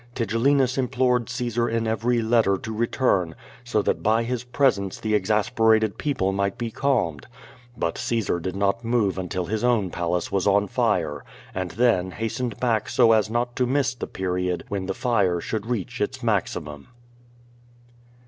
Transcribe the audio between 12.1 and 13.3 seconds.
hastened back so as